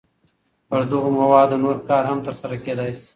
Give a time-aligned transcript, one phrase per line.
[0.69, 3.07] پر دغو موادو نور کار هم تر سره کېدای شي.